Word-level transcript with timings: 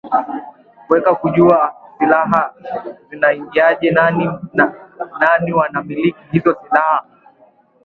kuweza 0.87 1.15
kujua 1.15 1.73
silaha 1.97 2.53
zinaiingiaje 3.09 3.91
nani 5.17 5.53
wanamiliki 5.53 6.19
hizo 6.31 6.55
silaha 6.63 7.05